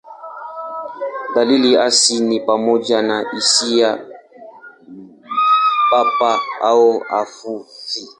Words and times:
Dalili 1.35 1.71
hasi 1.75 2.19
ni 2.19 2.39
pamoja 2.39 3.01
na 3.01 3.25
hisia 3.31 4.05
bapa 5.91 6.39
au 6.61 6.99
hafifu. 6.99 7.65